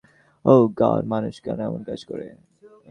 ওহ 0.45 0.63
God, 0.79 1.03
মানুষ 1.05 1.35
কেন 1.45 1.59
এমন 1.69 1.81
কাজ 1.83 1.99
করে? 2.05 2.27